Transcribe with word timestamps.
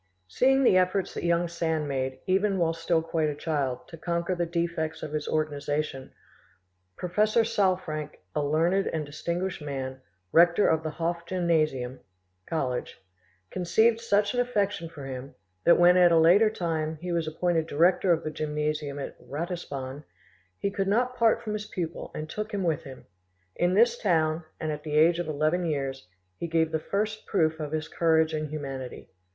Seeing 0.27 0.63
the 0.63 0.79
efforts 0.79 1.13
that 1.13 1.23
young 1.23 1.47
Sand 1.47 1.87
made, 1.87 2.21
even 2.25 2.57
while 2.57 2.73
still 2.73 3.03
quite 3.03 3.29
a 3.29 3.35
child, 3.35 3.87
to 3.89 3.99
conquer 3.99 4.33
the 4.33 4.47
defects 4.47 5.03
of 5.03 5.13
his 5.13 5.27
organisation, 5.27 6.11
Professor 6.97 7.43
Salfranck, 7.43 8.15
a 8.33 8.43
learned 8.43 8.87
and 8.87 9.05
distinguished 9.05 9.61
man, 9.61 10.01
rector 10.31 10.67
of 10.67 10.81
the 10.81 10.89
Hof 10.89 11.27
gymnasium 11.27 11.99
[college], 12.47 12.97
conceived 13.51 14.01
such 14.01 14.33
an 14.33 14.39
affection 14.39 14.89
for 14.89 15.05
him, 15.05 15.35
that 15.65 15.77
when, 15.77 15.95
at 15.97 16.11
a 16.11 16.17
later 16.17 16.49
time, 16.49 16.95
he 16.99 17.11
was 17.11 17.27
appointed 17.27 17.67
director 17.67 18.11
of 18.11 18.23
the 18.23 18.31
gymnasium 18.31 18.97
at 18.97 19.15
Ratisbon, 19.19 20.03
he 20.57 20.71
could 20.71 20.87
not 20.87 21.15
part 21.15 21.43
from 21.43 21.53
his 21.53 21.67
pupil, 21.67 22.09
and 22.15 22.27
took 22.27 22.51
him 22.51 22.63
with 22.63 22.85
him. 22.85 23.05
In 23.55 23.75
this 23.75 23.99
town, 23.99 24.45
and 24.59 24.71
at 24.71 24.81
the 24.81 24.95
age 24.97 25.19
of 25.19 25.27
eleven 25.27 25.63
years, 25.63 26.07
he 26.39 26.47
gave 26.47 26.71
the 26.71 26.79
first 26.79 27.27
proof 27.27 27.59
of 27.59 27.71
his 27.71 27.87
courage 27.87 28.33
and 28.33 28.49
humanity. 28.49 29.11